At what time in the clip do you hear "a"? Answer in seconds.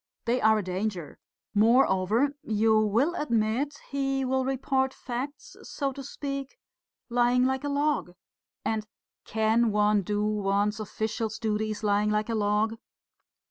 0.57-0.63, 7.63-7.69, 12.29-12.33